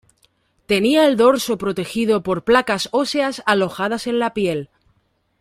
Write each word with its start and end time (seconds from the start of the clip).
Tenía 0.65 1.05
el 1.05 1.15
dorso 1.15 1.59
protegido 1.59 2.23
por 2.23 2.43
placas 2.43 2.89
óseas 2.91 3.43
alojadas 3.45 4.07
en 4.07 4.17
la 4.17 4.33
piel. 4.33 4.71